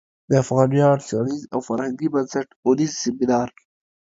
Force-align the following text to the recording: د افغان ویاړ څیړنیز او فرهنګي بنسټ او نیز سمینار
د 0.29 0.31
افغان 0.43 0.69
ویاړ 0.71 0.97
څیړنیز 1.07 1.43
او 1.53 1.59
فرهنګي 1.67 2.07
بنسټ 2.13 2.47
او 2.63 2.69
نیز 2.79 2.91
سمینار 3.03 3.49